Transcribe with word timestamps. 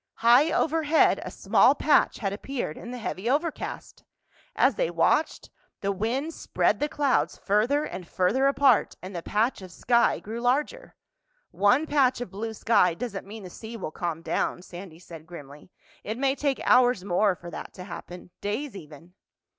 High 0.15 0.51
overhead 0.51 1.21
a 1.23 1.29
small 1.29 1.75
patch 1.75 2.17
had 2.17 2.33
appeared 2.33 2.75
in 2.75 2.89
the 2.89 2.97
heavy 2.97 3.29
overcast. 3.29 4.03
As 4.55 4.73
they 4.73 4.89
watched, 4.89 5.51
the 5.81 5.91
wind 5.91 6.33
spread 6.33 6.79
the 6.79 6.89
clouds 6.89 7.37
further 7.37 7.83
and 7.83 8.07
further 8.07 8.47
apart 8.47 8.95
and 9.03 9.15
the 9.15 9.21
patch 9.21 9.61
of 9.61 9.71
sky 9.71 10.19
grew 10.19 10.41
larger. 10.41 10.95
"One 11.51 11.85
patch 11.85 12.19
of 12.19 12.31
blue 12.31 12.55
sky 12.55 12.95
doesn't 12.95 13.27
mean 13.27 13.43
the 13.43 13.51
sea 13.51 13.77
will 13.77 13.91
calm 13.91 14.23
down," 14.23 14.63
Sandy 14.63 14.97
said 14.97 15.27
grimly. 15.27 15.69
"It 16.03 16.17
may 16.17 16.33
take 16.33 16.59
hours 16.63 17.05
more 17.05 17.35
for 17.35 17.51
that 17.51 17.71
to 17.75 17.83
happen—days 17.83 18.75
even." 18.75 19.13